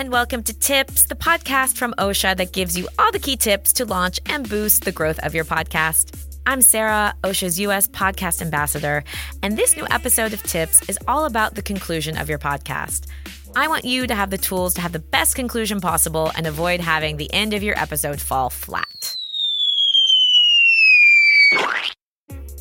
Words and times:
and 0.00 0.10
welcome 0.10 0.42
to 0.42 0.58
Tips, 0.58 1.04
the 1.04 1.14
podcast 1.14 1.76
from 1.76 1.92
Ausha 1.98 2.34
that 2.34 2.54
gives 2.54 2.74
you 2.74 2.88
all 2.98 3.12
the 3.12 3.18
key 3.18 3.36
tips 3.36 3.70
to 3.74 3.84
launch 3.84 4.18
and 4.30 4.48
boost 4.48 4.86
the 4.86 4.92
growth 4.92 5.18
of 5.18 5.34
your 5.34 5.44
podcast. 5.44 6.18
I'm 6.46 6.62
Sarah, 6.62 7.12
Ausha's 7.22 7.60
US 7.60 7.86
podcast 7.86 8.40
ambassador, 8.40 9.04
and 9.42 9.58
this 9.58 9.76
new 9.76 9.86
episode 9.90 10.32
of 10.32 10.42
Tips 10.42 10.88
is 10.88 10.98
all 11.06 11.26
about 11.26 11.54
the 11.54 11.60
conclusion 11.60 12.16
of 12.16 12.30
your 12.30 12.38
podcast. 12.38 13.08
I 13.54 13.68
want 13.68 13.84
you 13.84 14.06
to 14.06 14.14
have 14.14 14.30
the 14.30 14.38
tools 14.38 14.72
to 14.74 14.80
have 14.80 14.92
the 14.92 15.00
best 15.00 15.34
conclusion 15.34 15.82
possible 15.82 16.32
and 16.34 16.46
avoid 16.46 16.80
having 16.80 17.18
the 17.18 17.30
end 17.34 17.52
of 17.52 17.62
your 17.62 17.78
episode 17.78 18.22
fall 18.22 18.48
flat. 18.48 18.86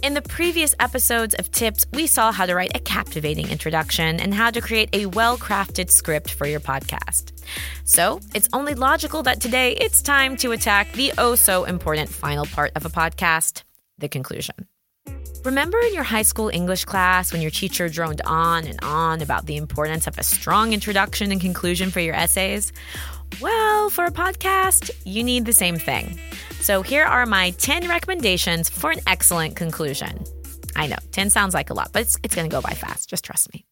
In 0.10 0.16
the 0.16 0.23
previous 0.23 0.73
episodes 0.80 1.36
of 1.36 1.52
Tips, 1.52 1.86
we 1.94 2.08
saw 2.08 2.31
how 2.31 2.48
to 2.48 2.55
write 2.55 2.76
a 2.76 2.80
captivating 2.80 3.48
introduction 3.52 4.20
and 4.20 4.34
how 4.34 4.49
to 4.49 4.59
create 4.59 4.90
a 4.91 5.05
well 5.05 5.38
crafted 5.38 5.91
script 5.91 6.32
for 6.32 6.48
your 6.48 6.59
podcast. 6.59 7.32
So, 7.84 8.20
it's 8.34 8.49
only 8.52 8.73
logical 8.73 9.22
that 9.22 9.40
today 9.40 9.73
it's 9.73 10.02
time 10.02 10.35
to 10.38 10.52
attack 10.52 10.91
the 10.94 11.13
oh 11.20 11.35
so 11.35 11.66
important 11.66 12.09
final 12.09 12.48
part 12.48 12.72
of 12.76 12.88
a 12.88 12.90
podcast 12.90 13.62
the 13.99 14.09
conclusion. 14.09 14.55
Remember 15.45 15.77
in 15.77 15.94
your 15.94 16.02
high 16.02 16.23
school 16.23 16.49
English 16.49 16.85
class 16.85 17.32
when 17.32 17.44
your 17.44 17.52
teacher 17.52 17.88
droned 17.88 18.23
on 18.26 18.66
and 18.66 18.80
on 18.82 19.21
about 19.21 19.46
the 19.46 19.57
importance 19.57 20.07
of 20.07 20.18
a 20.18 20.23
strong 20.23 20.73
introduction 20.73 21.32
and 21.32 21.40
conclusion 21.40 21.91
for 21.91 21.99
your 21.99 22.16
essays? 22.16 22.73
Well, 23.40 23.91
for 23.91 24.05
a 24.05 24.12
podcast, 24.12 24.90
you 25.05 25.23
need 25.23 25.46
the 25.46 25.54
same 25.54 25.77
thing. 25.77 26.20
So 26.62 26.81
here 26.81 27.05
are 27.05 27.26
my 27.26 27.52
10 27.52 27.88
recommendations 27.88 28.70
for 28.70 28.91
an 28.91 28.99
excellent 29.08 29.55
conclusion. 29.55 30.23
I 30.76 30.88
know, 30.88 30.98
10 31.12 31.30
sounds 31.30 31.54
like 31.54 31.70
a 31.70 31.73
lot, 31.73 31.91
but 31.94 32.04
it's, 32.04 32.18
it's 32.22 32.35
going 32.35 32.49
to 32.49 32.55
go 32.55 32.62
by 32.62 32.72
fast. 32.72 33.09
Just 33.09 33.23
trust 33.26 33.52
me. 33.54 33.65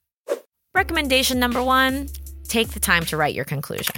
Recommendation 0.73 1.39
number 1.39 1.61
one 1.61 2.07
take 2.47 2.69
the 2.69 2.79
time 2.79 3.03
to 3.05 3.17
write 3.17 3.35
your 3.35 3.45
conclusion. 3.45 3.95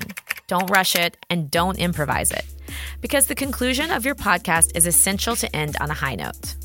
Don't 0.47 0.69
rush 0.71 0.95
it 0.95 1.17
and 1.29 1.51
don't 1.51 1.77
improvise 1.77 2.31
it, 2.31 2.45
because 2.99 3.27
the 3.27 3.35
conclusion 3.35 3.91
of 3.91 4.05
your 4.05 4.15
podcast 4.15 4.75
is 4.75 4.87
essential 4.87 5.35
to 5.35 5.55
end 5.55 5.77
on 5.79 5.91
a 5.91 5.93
high 5.93 6.15
note. 6.15 6.55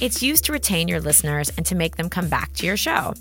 It's 0.00 0.22
used 0.22 0.44
to 0.46 0.52
retain 0.52 0.88
your 0.88 1.00
listeners 1.00 1.50
and 1.56 1.66
to 1.66 1.74
make 1.74 1.96
them 1.96 2.08
come 2.08 2.28
back 2.28 2.54
to 2.54 2.66
your 2.66 2.78
show. 2.78 3.12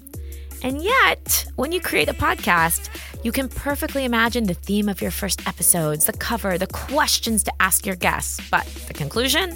And 0.64 0.82
yet, 0.82 1.46
when 1.56 1.72
you 1.72 1.82
create 1.82 2.08
a 2.08 2.14
podcast, 2.14 2.90
you 3.24 3.32
can 3.32 3.50
perfectly 3.50 4.06
imagine 4.06 4.46
the 4.46 4.54
theme 4.54 4.90
of 4.90 5.02
your 5.02 5.12
first 5.12 5.48
episodes, 5.48 6.06
the 6.06 6.14
cover, 6.14 6.58
the 6.58 6.68
questions 6.68 7.44
to 7.44 7.54
ask 7.60 7.86
your 7.86 7.96
guests. 7.96 8.40
But 8.50 8.66
the 8.88 8.94
conclusion? 8.94 9.56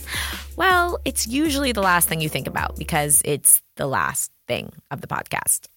Well, 0.55 0.99
it's 1.05 1.27
usually 1.27 1.71
the 1.71 1.81
last 1.81 2.07
thing 2.07 2.21
you 2.21 2.29
think 2.29 2.47
about 2.47 2.77
because 2.77 3.21
it's 3.23 3.61
the 3.77 3.87
last 3.87 4.31
thing 4.47 4.71
of 4.89 5.01
the 5.01 5.07
podcast. 5.07 5.67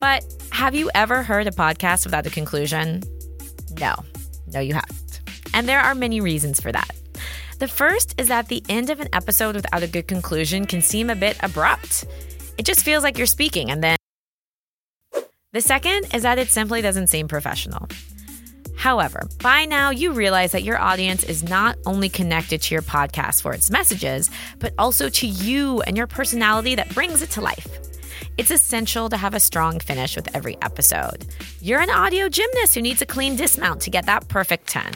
But 0.00 0.24
have 0.50 0.74
you 0.74 0.90
ever 0.94 1.22
heard 1.22 1.46
a 1.46 1.50
podcast 1.50 2.04
without 2.04 2.26
a 2.26 2.30
conclusion? 2.30 3.02
No, 3.78 3.94
no, 4.52 4.60
you 4.60 4.74
haven't. 4.74 5.20
And 5.54 5.68
there 5.68 5.80
are 5.80 5.94
many 5.94 6.20
reasons 6.20 6.60
for 6.60 6.72
that. 6.72 6.90
The 7.58 7.68
first 7.68 8.14
is 8.18 8.28
that 8.28 8.48
the 8.48 8.62
end 8.68 8.90
of 8.90 9.00
an 9.00 9.08
episode 9.12 9.54
without 9.54 9.82
a 9.82 9.86
good 9.86 10.08
conclusion 10.08 10.66
can 10.66 10.82
seem 10.82 11.08
a 11.08 11.14
bit 11.14 11.36
abrupt. 11.42 12.04
It 12.58 12.66
just 12.66 12.84
feels 12.84 13.02
like 13.02 13.16
you're 13.16 13.26
speaking 13.26 13.70
and 13.70 13.82
then 13.82 13.96
the 15.54 15.60
second 15.60 16.12
is 16.12 16.22
that 16.22 16.38
it 16.38 16.48
simply 16.48 16.82
doesn't 16.82 17.06
seem 17.06 17.28
professional. 17.28 17.88
However, 18.76 19.28
by 19.40 19.66
now 19.66 19.90
you 19.90 20.12
realize 20.12 20.50
that 20.50 20.64
your 20.64 20.80
audience 20.80 21.22
is 21.22 21.44
not 21.44 21.78
only 21.86 22.08
connected 22.08 22.60
to 22.62 22.74
your 22.74 22.82
podcast 22.82 23.40
for 23.40 23.54
its 23.54 23.70
messages, 23.70 24.30
but 24.58 24.74
also 24.78 25.08
to 25.08 25.26
you 25.28 25.80
and 25.82 25.96
your 25.96 26.08
personality 26.08 26.74
that 26.74 26.92
brings 26.92 27.22
it 27.22 27.30
to 27.30 27.40
life. 27.40 27.68
It's 28.36 28.50
essential 28.50 29.08
to 29.08 29.16
have 29.16 29.34
a 29.34 29.38
strong 29.38 29.78
finish 29.78 30.16
with 30.16 30.34
every 30.34 30.60
episode. 30.60 31.24
You're 31.60 31.80
an 31.80 31.90
audio 31.90 32.28
gymnast 32.28 32.74
who 32.74 32.82
needs 32.82 33.00
a 33.00 33.06
clean 33.06 33.36
dismount 33.36 33.80
to 33.82 33.90
get 33.90 34.06
that 34.06 34.26
perfect 34.26 34.66
10. 34.66 34.92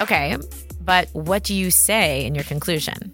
Okay, 0.00 0.38
but 0.80 1.10
what 1.12 1.44
do 1.44 1.54
you 1.54 1.70
say 1.70 2.24
in 2.24 2.34
your 2.34 2.44
conclusion? 2.44 3.12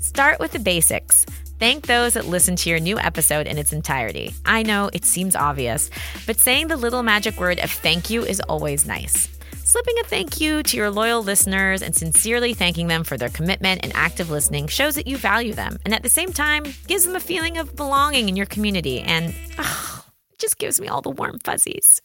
Start 0.00 0.40
with 0.40 0.50
the 0.50 0.58
basics. 0.58 1.26
Thank 1.62 1.86
those 1.86 2.14
that 2.14 2.26
listen 2.26 2.56
to 2.56 2.70
your 2.70 2.80
new 2.80 2.98
episode 2.98 3.46
in 3.46 3.56
its 3.56 3.72
entirety. 3.72 4.34
I 4.44 4.64
know 4.64 4.90
it 4.92 5.04
seems 5.04 5.36
obvious, 5.36 5.90
but 6.26 6.40
saying 6.40 6.66
the 6.66 6.76
little 6.76 7.04
magic 7.04 7.38
word 7.38 7.60
of 7.60 7.70
thank 7.70 8.10
you 8.10 8.24
is 8.24 8.40
always 8.40 8.84
nice. 8.84 9.28
Slipping 9.62 9.94
a 10.00 10.02
thank 10.02 10.40
you 10.40 10.64
to 10.64 10.76
your 10.76 10.90
loyal 10.90 11.22
listeners 11.22 11.80
and 11.80 11.94
sincerely 11.94 12.52
thanking 12.52 12.88
them 12.88 13.04
for 13.04 13.16
their 13.16 13.28
commitment 13.28 13.84
and 13.84 13.92
active 13.94 14.28
listening 14.28 14.66
shows 14.66 14.96
that 14.96 15.06
you 15.06 15.16
value 15.16 15.52
them, 15.52 15.78
and 15.84 15.94
at 15.94 16.02
the 16.02 16.08
same 16.08 16.32
time, 16.32 16.64
gives 16.88 17.04
them 17.04 17.14
a 17.14 17.20
feeling 17.20 17.58
of 17.58 17.76
belonging 17.76 18.28
in 18.28 18.34
your 18.34 18.46
community 18.46 18.98
and 18.98 19.32
oh, 19.60 20.04
just 20.38 20.58
gives 20.58 20.80
me 20.80 20.88
all 20.88 21.00
the 21.00 21.10
warm 21.10 21.38
fuzzies. 21.44 22.02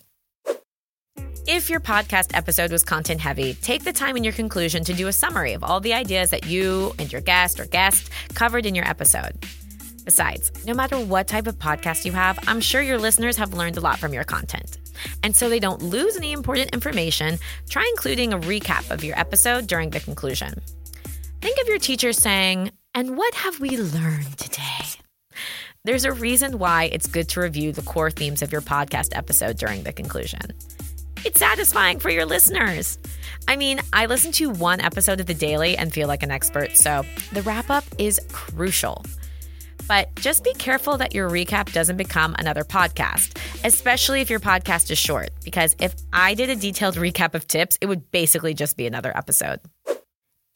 If 1.48 1.70
your 1.70 1.80
podcast 1.80 2.32
episode 2.34 2.74
was 2.74 2.84
content 2.84 3.22
heavy, 3.22 3.54
take 3.54 3.86
the 3.86 3.94
time 3.94 4.18
in 4.18 4.26
your 4.26 4.34
conclusion 4.34 4.84
to 4.84 4.94
do 4.94 5.08
a 5.08 5.14
summary 5.14 5.54
of 5.54 5.64
all 5.64 5.80
the 5.80 5.94
ideas 5.94 6.32
that 6.32 6.46
you 6.46 6.94
and 7.00 7.10
your 7.10 7.22
guest 7.22 7.62
or 7.62 7.66
guest 7.66 8.10
covered 8.34 8.66
in 8.66 8.76
your 8.76 8.86
episode. 8.86 9.46
Besides, 10.04 10.52
no 10.66 10.74
matter 10.74 11.00
what 11.00 11.30
type 11.30 11.48
of 11.48 11.58
podcast 11.58 12.04
you 12.04 12.12
have, 12.12 12.38
I'm 12.50 12.60
sure 12.60 12.82
your 12.82 12.98
listeners 12.98 13.38
have 13.38 13.54
learned 13.54 13.78
a 13.78 13.80
lot 13.80 13.98
from 13.98 14.12
your 14.12 14.26
content. 14.26 14.78
And 15.24 15.34
so 15.34 15.48
they 15.48 15.60
don't 15.60 15.82
lose 15.82 16.18
any 16.18 16.34
important 16.34 16.72
information, 16.72 17.40
try 17.70 17.90
including 17.96 18.34
a 18.34 18.40
recap 18.40 18.92
of 18.92 19.06
your 19.06 19.18
episode 19.18 19.68
during 19.68 19.92
the 19.92 20.02
conclusion. 20.02 20.62
Think 21.40 21.62
of 21.62 21.70
your 21.70 21.80
teacher 21.80 22.12
saying, 22.12 22.72
And 22.94 23.16
what 23.16 23.34
have 23.36 23.62
we 23.62 23.78
learned 23.78 24.38
today? 24.38 25.00
There's 25.86 26.04
a 26.04 26.12
reason 26.12 26.60
why 26.60 26.90
it's 26.92 27.08
good 27.08 27.30
to 27.30 27.40
review 27.40 27.72
the 27.72 27.84
core 27.84 28.12
themes 28.12 28.42
of 28.42 28.52
your 28.52 28.60
podcast 28.60 29.16
episode 29.16 29.58
during 29.58 29.84
the 29.84 29.94
conclusion. 29.94 30.42
It's 31.26 31.40
satisfying 31.40 32.00
for 32.00 32.10
your 32.10 32.26
listeners. 32.26 32.98
I 33.48 33.56
mean, 33.56 33.80
I 33.94 34.06
listen 34.06 34.32
to 34.34 34.50
one 34.50 34.82
episode 34.82 35.20
of 35.20 35.26
The 35.26 35.34
Daily 35.34 35.78
and 35.78 35.94
feel 35.94 36.08
like 36.08 36.24
an 36.24 36.32
expert, 36.32 36.76
so 36.76 37.04
the 37.34 37.42
wrap 37.44 37.70
up 37.70 37.84
is 37.98 38.20
crucial. 38.32 39.04
But 39.88 40.14
just 40.16 40.44
be 40.44 40.54
careful 40.54 40.98
that 40.98 41.16
your 41.16 41.30
recap 41.30 41.72
doesn't 41.72 41.98
become 41.98 42.36
another 42.40 42.64
podcast, 42.64 43.38
especially 43.64 44.22
if 44.22 44.30
your 44.30 44.42
podcast 44.42 44.92
is 44.92 44.98
short, 44.98 45.30
because 45.46 45.76
if 45.80 45.96
I 46.12 46.34
did 46.34 46.50
a 46.50 46.56
detailed 46.56 46.96
recap 46.96 47.34
of 47.36 47.48
tips, 47.48 47.78
it 47.80 47.86
would 47.86 48.12
basically 48.12 48.54
just 48.54 48.76
be 48.76 48.86
another 48.86 49.16
episode. 49.16 49.62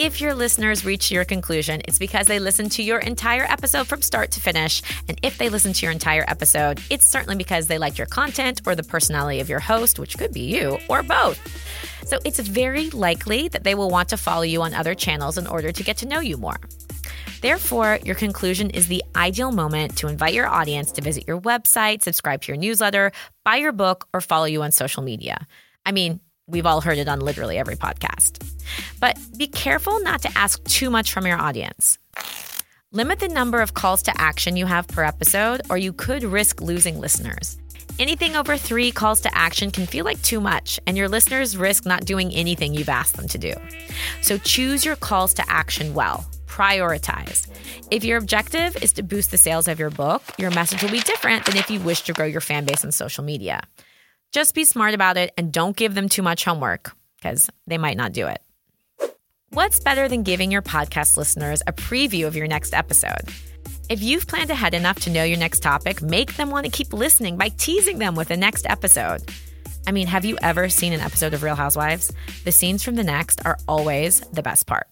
If 0.02 0.20
your 0.20 0.34
listeners 0.34 0.84
reach 0.84 1.12
your 1.12 1.24
conclusion, 1.26 1.84
it's 1.86 2.00
because 2.00 2.26
they 2.26 2.40
listened 2.40 2.72
to 2.72 2.82
your 2.82 2.98
entire 2.98 3.44
episode 3.44 3.86
from 3.86 4.02
start 4.02 4.32
to 4.32 4.40
finish. 4.40 4.82
And 5.08 5.20
if 5.22 5.38
they 5.38 5.48
listen 5.48 5.74
to 5.74 5.86
your 5.86 5.92
entire 5.92 6.26
episode, 6.28 6.82
it's 6.90 7.06
certainly 7.06 7.36
because 7.36 7.68
they 7.68 7.78
liked 7.78 8.00
your 8.00 8.08
content 8.08 8.62
or 8.66 8.74
the 8.74 8.82
personality 8.82 9.42
of 9.42 9.48
your 9.48 9.60
host, 9.60 10.00
which 10.00 10.18
could 10.18 10.34
be 10.34 10.40
you, 10.40 10.80
or 10.90 11.04
both. 11.04 11.40
So 12.04 12.18
it's 12.26 12.40
very 12.40 12.90
likely 12.90 13.48
that 13.50 13.64
they 13.64 13.76
will 13.76 13.92
want 13.92 14.10
to 14.10 14.18
follow 14.18 14.42
you 14.42 14.64
on 14.64 14.74
other 14.74 14.96
channels 14.96 15.38
in 15.38 15.46
order 15.46 15.72
to 15.72 15.84
get 15.84 15.98
to 15.98 16.08
know 16.08 16.20
you 16.20 16.36
more. 16.36 16.58
Therefore, 17.42 18.00
your 18.04 18.16
conclusion 18.16 18.72
is 18.72 18.88
the 18.88 19.04
ideal 19.16 19.52
moment 19.52 19.98
to 19.98 20.08
invite 20.08 20.34
your 20.34 20.48
audience 20.48 20.92
to 20.94 21.04
visit 21.04 21.28
your 21.28 21.40
website, 21.40 22.02
subscribe 22.02 22.42
to 22.42 22.48
your 22.48 22.58
newsletter, 22.58 23.12
buy 23.46 23.58
your 23.58 23.72
book, 23.72 24.08
or 24.16 24.22
follow 24.22 24.46
you 24.46 24.64
on 24.64 24.72
social 24.72 25.04
media. 25.04 25.46
I 25.86 25.92
mean, 25.92 26.22
We've 26.52 26.66
all 26.66 26.82
heard 26.82 26.98
it 26.98 27.08
on 27.08 27.22
literally 27.22 27.58
every 27.58 27.76
podcast. 27.78 28.44
But 29.00 29.18
be 29.38 29.48
careful 29.48 30.02
not 30.02 30.22
to 30.24 30.38
ask 30.38 30.62
too 30.66 30.90
much 30.90 31.14
from 31.14 31.26
your 31.26 31.38
audience. 31.38 31.98
Limit 32.92 33.20
the 33.20 33.30
number 33.30 33.62
of 33.62 33.74
calls 33.74 34.04
to 34.04 34.22
action 34.22 34.58
you 34.58 34.66
have 34.66 34.86
per 34.90 35.04
episode, 35.04 35.62
or 35.70 35.78
you 35.78 35.94
could 35.94 36.24
risk 36.24 36.62
losing 36.62 37.00
listeners. 37.00 37.58
Anything 38.00 38.36
over 38.36 38.58
three 38.58 38.92
calls 38.92 39.22
to 39.22 39.38
action 39.38 39.72
can 39.72 39.86
feel 39.86 40.04
like 40.04 40.22
too 40.24 40.42
much, 40.42 40.78
and 40.86 40.98
your 40.98 41.08
listeners 41.08 41.56
risk 41.56 41.86
not 41.86 42.04
doing 42.04 42.34
anything 42.34 42.74
you've 42.74 42.90
asked 42.90 43.16
them 43.16 43.30
to 43.30 43.38
do. 43.38 43.54
So 44.22 44.38
choose 44.38 44.84
your 44.84 44.98
calls 44.98 45.34
to 45.36 45.50
action 45.50 45.94
well. 45.94 46.26
Prioritize. 46.48 47.48
If 47.92 48.04
your 48.04 48.18
objective 48.18 48.76
is 48.84 48.92
to 48.94 49.04
boost 49.04 49.32
the 49.32 49.38
sales 49.38 49.70
of 49.70 49.80
your 49.80 49.90
book, 49.90 50.22
your 50.38 50.52
message 50.52 50.84
will 50.84 50.92
be 50.92 51.00
different 51.00 51.46
than 51.46 51.56
if 51.56 51.72
you 51.72 51.80
wish 51.80 52.02
to 52.02 52.14
grow 52.14 52.26
your 52.26 52.42
fan 52.42 52.66
base 52.66 52.84
on 52.84 52.92
social 52.92 53.24
media. 53.24 53.62
Just 54.32 54.56
be 54.56 54.64
smart 54.64 54.94
about 54.94 55.18
it 55.18 55.34
and 55.38 55.52
don't 55.52 55.76
give 55.76 55.94
them 55.94 56.08
too 56.08 56.22
much 56.22 56.46
homework 56.46 56.94
because 57.18 57.50
they 57.68 57.78
might 57.78 57.98
not 57.98 58.14
do 58.14 58.28
it. 58.28 58.42
What's 59.50 59.82
better 59.82 60.08
than 60.08 60.24
giving 60.24 60.52
your 60.52 60.62
podcast 60.62 61.18
listeners 61.18 61.62
a 61.68 61.74
preview 61.74 62.28
of 62.28 62.38
your 62.38 62.48
next 62.48 62.74
episode? 62.74 63.30
If 63.90 64.02
you've 64.02 64.28
planned 64.28 64.50
ahead 64.50 64.74
enough 64.74 65.00
to 65.02 65.10
know 65.10 65.26
your 65.26 65.38
next 65.38 65.60
topic, 65.62 66.02
make 66.02 66.38
them 66.38 66.50
want 66.50 66.66
to 66.66 66.72
keep 66.72 66.94
listening 66.94 67.36
by 67.36 67.50
teasing 67.50 68.00
them 68.00 68.16
with 68.16 68.30
the 68.30 68.38
next 68.38 68.66
episode. 68.70 69.22
I 69.86 69.92
mean, 69.92 70.08
have 70.08 70.24
you 70.24 70.38
ever 70.42 70.70
seen 70.70 70.94
an 70.94 71.02
episode 71.02 71.34
of 71.34 71.44
Real 71.44 71.56
Housewives? 71.56 72.14
The 72.46 72.54
scenes 72.54 72.84
from 72.84 72.96
the 72.96 73.04
next 73.04 73.46
are 73.46 73.58
always 73.68 74.22
the 74.22 74.42
best 74.42 74.66
part. 74.66 74.88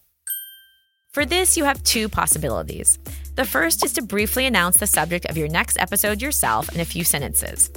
For 1.12 1.24
this, 1.24 1.56
you 1.56 1.64
have 1.64 1.82
two 1.82 2.08
possibilities. 2.08 2.98
The 3.34 3.44
first 3.44 3.84
is 3.84 3.92
to 3.94 4.02
briefly 4.02 4.46
announce 4.46 4.76
the 4.76 4.86
subject 4.86 5.26
of 5.26 5.36
your 5.36 5.48
next 5.48 5.76
episode 5.80 6.22
yourself 6.22 6.72
in 6.72 6.80
a 6.80 6.84
few 6.84 7.02
sentences. 7.02 7.68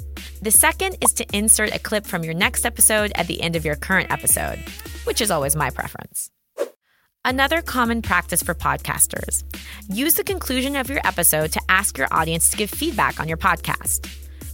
The 0.43 0.51
second 0.51 0.97
is 1.01 1.13
to 1.13 1.25
insert 1.35 1.75
a 1.75 1.79
clip 1.79 2.05
from 2.05 2.23
your 2.23 2.35
next 2.35 2.63
episode 2.63 3.11
at 3.15 3.25
the 3.25 3.41
end 3.41 3.55
of 3.55 3.65
your 3.65 3.75
current 3.75 4.11
episode, 4.11 4.59
which 5.05 5.19
is 5.19 5.31
always 5.31 5.55
my 5.55 5.71
preference. 5.71 6.29
Another 7.25 7.63
common 7.63 8.03
practice 8.03 8.43
for 8.43 8.53
podcasters 8.53 9.43
use 9.89 10.13
the 10.13 10.23
conclusion 10.23 10.75
of 10.75 10.89
your 10.89 11.01
episode 11.03 11.51
to 11.53 11.61
ask 11.69 11.97
your 11.97 12.07
audience 12.11 12.49
to 12.49 12.57
give 12.57 12.69
feedback 12.69 13.19
on 13.19 13.27
your 13.27 13.37
podcast. 13.37 14.07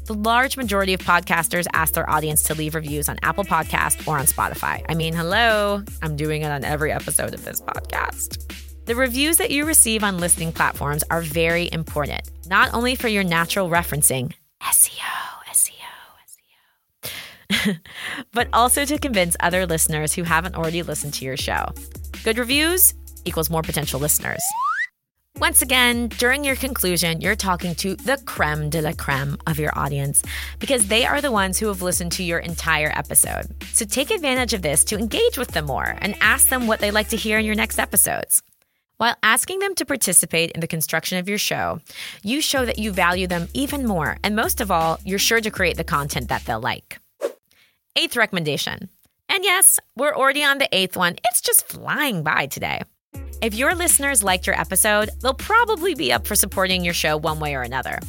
the 0.05 0.13
large 0.13 0.55
majority 0.57 0.93
of 0.93 1.01
podcasters 1.01 1.67
ask 1.73 1.93
their 1.95 2.09
audience 2.09 2.41
to 2.43 2.55
leave 2.55 2.73
reviews 2.75 3.09
on 3.09 3.17
Apple 3.23 3.43
Podcast 3.43 4.07
or 4.07 4.17
on 4.17 4.25
Spotify. 4.25 4.83
I 4.89 4.95
mean, 4.95 5.13
hello, 5.13 5.83
I'm 6.01 6.15
doing 6.15 6.41
it 6.43 6.49
on 6.49 6.63
every 6.63 6.91
episode 6.91 7.33
of 7.35 7.43
this 7.45 7.61
podcast. 7.61 8.68
The 8.89 8.95
reviews 8.95 9.37
that 9.37 9.51
you 9.51 9.65
receive 9.65 10.03
on 10.03 10.17
listening 10.17 10.51
platforms 10.51 11.03
are 11.11 11.21
very 11.21 11.69
important, 11.71 12.23
not 12.47 12.73
only 12.73 12.95
for 12.95 13.07
your 13.07 13.23
natural 13.23 13.69
referencing, 13.69 14.33
SEO, 14.63 15.03
SEO, 15.51 15.73
SEO, 17.51 17.79
but 18.33 18.47
also 18.51 18.85
to 18.85 18.97
convince 18.97 19.37
other 19.41 19.67
listeners 19.67 20.13
who 20.13 20.23
haven't 20.23 20.55
already 20.55 20.81
listened 20.81 21.13
to 21.13 21.23
your 21.23 21.37
show. 21.37 21.67
Good 22.23 22.39
reviews 22.39 22.95
equals 23.25 23.51
more 23.51 23.61
potential 23.61 23.99
listeners. 23.99 24.41
Once 25.37 25.61
again, 25.61 26.07
during 26.17 26.43
your 26.43 26.55
conclusion, 26.55 27.21
you're 27.21 27.35
talking 27.35 27.75
to 27.75 27.95
the 27.95 28.17
creme 28.25 28.71
de 28.71 28.81
la 28.81 28.91
creme 28.93 29.37
of 29.45 29.59
your 29.59 29.77
audience 29.77 30.23
because 30.57 30.87
they 30.87 31.05
are 31.05 31.21
the 31.21 31.31
ones 31.31 31.59
who 31.59 31.67
have 31.67 31.83
listened 31.83 32.11
to 32.11 32.23
your 32.23 32.39
entire 32.39 32.91
episode. 32.95 33.45
So 33.71 33.85
take 33.85 34.09
advantage 34.09 34.55
of 34.55 34.63
this 34.63 34.83
to 34.85 34.97
engage 34.97 35.37
with 35.37 35.49
them 35.49 35.67
more 35.67 35.95
and 36.01 36.15
ask 36.21 36.49
them 36.49 36.65
what 36.65 36.79
they'd 36.79 36.89
like 36.89 37.09
to 37.09 37.17
hear 37.17 37.37
in 37.37 37.45
your 37.45 37.53
next 37.53 37.77
episodes. 37.77 38.41
While 38.99 39.15
asking 39.23 39.59
them 39.59 39.75
to 39.75 39.85
participate 39.85 40.51
in 40.51 40.59
the 40.59 40.67
construction 40.67 41.19
of 41.19 41.29
your 41.29 41.37
show, 41.37 41.79
you 42.21 42.41
show 42.41 42.65
that 42.65 42.79
you 42.79 42.91
value 42.91 43.27
them 43.27 43.47
even 43.53 43.87
more. 43.87 44.17
And 44.25 44.35
most 44.35 44.59
of 44.59 44.71
all, 44.71 44.99
you're 45.05 45.17
sure 45.17 45.39
to 45.39 45.49
create 45.49 45.77
the 45.77 45.85
content 45.85 46.27
that 46.27 46.43
they'll 46.43 46.59
like. 46.59 46.99
Eighth 47.95 48.17
recommendation. 48.17 48.89
And 49.29 49.45
yes, 49.45 49.79
we're 49.95 50.13
already 50.13 50.43
on 50.43 50.57
the 50.57 50.67
eighth 50.73 50.97
one. 50.97 51.15
It's 51.23 51.39
just 51.39 51.65
flying 51.65 52.23
by 52.23 52.47
today. 52.47 52.81
If 53.41 53.53
your 53.53 53.73
listeners 53.73 54.21
liked 54.21 54.45
your 54.45 54.59
episode, 54.59 55.11
they'll 55.21 55.33
probably 55.33 55.95
be 55.95 56.11
up 56.11 56.27
for 56.27 56.35
supporting 56.35 56.83
your 56.83 56.93
show 56.93 57.15
one 57.15 57.39
way 57.39 57.55
or 57.55 57.61
another. 57.61 57.99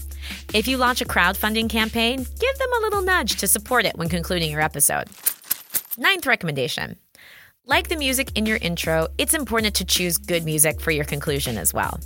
If 0.52 0.66
you 0.66 0.76
launch 0.76 1.00
a 1.00 1.04
crowdfunding 1.04 1.70
campaign, 1.70 2.16
give 2.16 2.58
them 2.58 2.72
a 2.78 2.81
little 2.81 3.02
nudge 3.02 3.36
to 3.36 3.46
support 3.46 3.84
it 3.84 3.96
when 3.96 4.08
concluding 4.08 4.50
your 4.50 4.60
episode. 4.60 5.08
Ninth 5.96 6.26
recommendation 6.26 6.96
like 7.66 7.88
the 7.88 7.96
music 7.96 8.36
in 8.36 8.46
your 8.46 8.56
intro, 8.58 9.08
it's 9.18 9.34
important 9.34 9.74
to 9.76 9.84
choose 9.84 10.18
good 10.18 10.44
music 10.44 10.80
for 10.80 10.90
your 10.90 11.04
conclusion 11.04 11.58
as 11.58 11.72
well. 11.72 12.00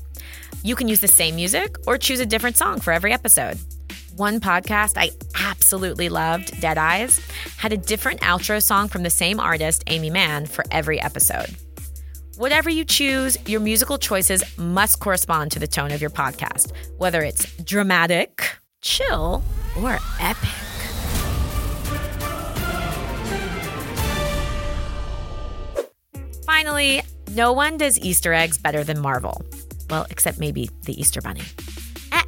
You 0.63 0.77
can 0.77 0.89
use 0.89 1.01
the 1.01 1.09
same 1.09 1.37
music 1.37 1.77
or 1.87 1.99
choose 1.99 2.21
a 2.21 2.27
different 2.27 2.57
song 2.57 2.81
for 2.81 2.93
every 2.93 3.13
episode. 3.13 3.59
One 4.17 4.41
podcast 4.41 4.95
I 4.97 5.11
absolutely 5.39 6.09
loved, 6.09 6.61
Dead 6.61 6.79
Eyes, 6.79 7.21
had 7.57 7.73
a 7.73 7.77
different 7.77 8.21
outro 8.21 8.63
song 8.63 8.89
from 8.89 9.03
the 9.03 9.11
same 9.11 9.41
artist, 9.41 9.85
Aimee 9.87 10.11
Mann, 10.11 10.47
for 10.47 10.65
every 10.71 11.01
episode. 11.01 11.57
Whatever 12.37 12.69
you 12.69 12.85
choose, 12.85 13.37
your 13.47 13.61
musical 13.61 13.99
choices 13.99 14.43
must 14.59 15.01
correspond 15.01 15.53
to 15.53 15.59
the 15.59 15.67
tone 15.69 15.93
of 15.93 16.01
your 16.01 16.11
podcast, 16.11 16.73
whether 16.99 17.23
it's 17.23 17.47
dramatic, 17.63 18.57
chill, 18.83 19.43
or 19.81 19.99
epic. 20.21 20.74
Finally, 26.47 27.03
no 27.33 27.53
one 27.53 27.77
does 27.77 27.99
Easter 27.99 28.33
eggs 28.33 28.59
better 28.59 28.85
than 28.85 29.01
Marvel. 29.01 29.43
Well, 29.91 30.07
except 30.11 30.39
maybe 30.39 30.71
the 30.83 30.99
Easter 30.99 31.21
Bunny. 31.21 31.43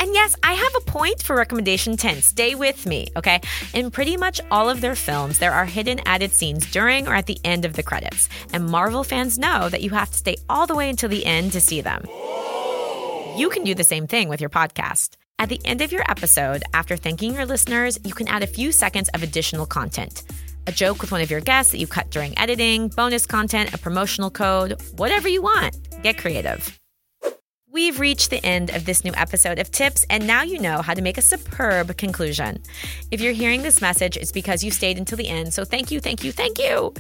And 0.07 0.15
yes, 0.15 0.37
I 0.43 0.53
have 0.53 0.73
a 0.77 0.91
point 0.91 1.23
for 1.23 1.35
recommendation 1.35 1.97
10. 1.97 2.23
Stay 2.23 2.55
with 2.55 2.87
me, 2.87 3.09
okay? 3.17 3.41
In 3.75 3.91
pretty 3.91 4.17
much 4.17 4.41
all 4.51 4.69
of 4.69 4.81
their 4.81 4.95
films, 4.95 5.39
there 5.39 5.53
are 5.53 5.65
hidden 5.65 6.01
added 6.07 6.33
scenes 6.33 6.71
during 6.71 7.09
or 7.09 7.15
at 7.15 7.27
the 7.27 7.39
end 7.45 7.65
of 7.65 7.73
the 7.73 7.83
credits. 7.83 8.29
And 8.53 8.67
Marvel 8.67 9.05
fans 9.05 9.39
know 9.39 9.69
that 9.69 9.83
you 9.83 9.91
have 9.91 10.11
to 10.11 10.19
stay 10.19 10.37
all 10.49 10.67
the 10.67 10.75
way 10.75 10.91
until 10.91 11.09
the 11.09 11.27
end 11.27 11.53
to 11.53 11.61
see 11.61 11.81
them. 11.81 12.05
You 13.37 13.51
can 13.51 13.65
do 13.65 13.75
the 13.75 13.85
same 13.85 14.07
thing 14.07 14.29
with 14.29 14.41
your 14.41 14.51
podcast. 14.51 15.17
At 15.39 15.49
the 15.49 15.61
end 15.65 15.83
of 15.83 15.93
your 15.93 16.09
episode, 16.11 16.63
after 16.73 16.97
thanking 16.97 17.35
your 17.35 17.45
listeners, 17.45 17.99
you 18.05 18.15
can 18.15 18.29
add 18.29 18.43
a 18.43 18.47
few 18.47 18.73
seconds 18.73 19.09
of 19.11 19.23
additional 19.23 19.67
content 19.67 20.23
a 20.67 20.73
joke 20.73 21.01
with 21.01 21.13
one 21.13 21.21
of 21.21 21.31
your 21.31 21.41
guests 21.41 21.73
that 21.73 21.79
you 21.79 21.87
cut 21.87 22.11
during 22.11 22.39
editing, 22.39 22.89
bonus 22.89 23.27
content, 23.27 23.75
a 23.75 23.79
promotional 23.79 24.31
code, 24.31 24.81
whatever 24.97 25.29
you 25.29 25.43
want. 25.43 25.77
Get 26.03 26.19
creative. 26.19 26.79
We've 27.77 28.01
reached 28.01 28.31
the 28.31 28.43
end 28.43 28.71
of 28.71 28.87
this 28.87 29.05
new 29.05 29.13
episode 29.17 29.59
of 29.59 29.71
Tips, 29.71 30.07
and 30.09 30.27
now 30.27 30.43
you 30.43 30.59
know 30.59 30.81
how 30.81 30.95
to 30.95 31.03
make 31.03 31.19
a 31.19 31.23
superb 31.23 31.95
conclusion. 31.99 32.63
If 33.11 33.21
you're 33.21 33.35
hearing 33.35 33.61
this 33.61 33.83
message, 33.83 34.17
it's 34.17 34.33
because 34.33 34.65
you 34.65 34.71
stayed 34.71 34.97
until 34.97 35.19
the 35.19 35.29
end, 35.29 35.53
so 35.53 35.63
thank 35.63 35.91
you, 35.91 36.01
thank 36.01 36.25
you, 36.25 36.33
thank 36.33 36.59
you. 36.59 36.95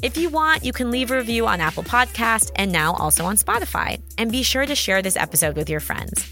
If 0.00 0.16
you 0.16 0.28
want, 0.28 0.64
you 0.64 0.72
can 0.72 0.92
leave 0.92 1.10
a 1.10 1.16
review 1.16 1.48
on 1.48 1.60
Apple 1.60 1.82
Podcast 1.82 2.52
and 2.54 2.70
now 2.70 2.94
also 2.94 3.24
on 3.24 3.36
Spotify. 3.36 4.00
And 4.16 4.30
be 4.30 4.44
sure 4.44 4.64
to 4.64 4.76
share 4.76 5.02
this 5.02 5.16
episode 5.16 5.56
with 5.56 5.68
your 5.68 5.80
friends. 5.80 6.30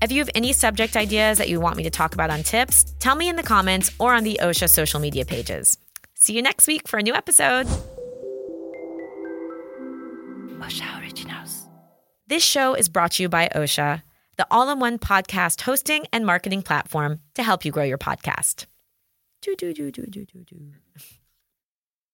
If 0.00 0.12
you 0.12 0.20
have 0.20 0.30
any 0.34 0.54
subject 0.54 0.96
ideas 0.96 1.36
that 1.36 1.50
you 1.50 1.60
want 1.60 1.76
me 1.76 1.82
to 1.82 1.90
talk 1.90 2.14
about 2.14 2.30
on 2.30 2.42
Tips, 2.42 2.94
tell 3.00 3.16
me 3.16 3.28
in 3.28 3.36
the 3.36 3.42
comments 3.42 3.90
or 3.98 4.14
on 4.14 4.24
the 4.24 4.40
Ausha 4.42 4.68
social 4.68 4.98
media 4.98 5.26
pages. 5.26 5.76
See 6.26 6.34
you 6.34 6.42
next 6.42 6.66
week 6.66 6.88
for 6.88 6.98
a 6.98 7.04
new 7.04 7.14
episode. 7.14 7.68
Ausha 10.58 11.00
Originals. 11.00 11.68
This 12.26 12.42
show 12.42 12.74
is 12.74 12.88
brought 12.88 13.12
to 13.12 13.22
you 13.22 13.28
by 13.28 13.48
Ausha, 13.54 14.02
the 14.36 14.44
all 14.50 14.68
in 14.70 14.80
one 14.80 14.98
podcast 14.98 15.60
hosting 15.60 16.04
and 16.12 16.26
marketing 16.26 16.62
platform 16.62 17.20
to 17.36 17.44
help 17.44 17.64
you 17.64 17.70
grow 17.70 17.84
your 17.84 17.96
podcast. 17.96 18.66
Do, 19.40 19.54
do, 19.54 19.72
do, 19.72 19.92
do, 19.92 20.02
do, 20.06 20.24
do, 20.24 20.42
do. 20.42 20.72